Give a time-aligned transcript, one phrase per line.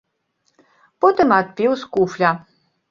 [1.05, 2.29] Потым адпіў з куфля.